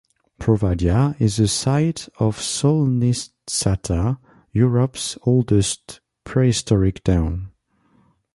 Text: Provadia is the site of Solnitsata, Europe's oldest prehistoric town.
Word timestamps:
Provadia 0.39 1.15
is 1.19 1.35
the 1.37 1.47
site 1.47 2.09
of 2.17 2.37
Solnitsata, 2.39 4.17
Europe's 4.51 5.15
oldest 5.27 5.99
prehistoric 6.23 7.03
town. 7.03 7.51